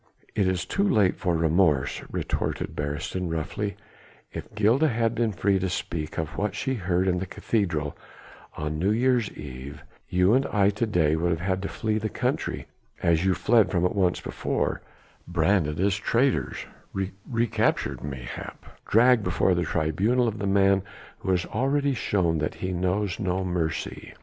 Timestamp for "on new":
8.57-8.89